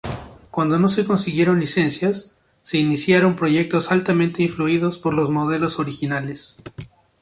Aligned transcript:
Cuando 0.49 0.79
no 0.79 0.87
se 0.87 1.05
consiguieron 1.05 1.59
licencias, 1.59 2.31
se 2.63 2.79
iniciaron 2.79 3.35
proyectos 3.35 3.91
altamente 3.91 4.41
influidos 4.41 4.97
por 4.97 5.13
los 5.13 5.29
modelos 5.29 5.77
originales. 5.77 6.57